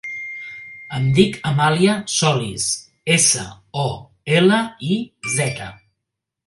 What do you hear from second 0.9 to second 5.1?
Em dic Amàlia Soliz: essa, o, ela, i,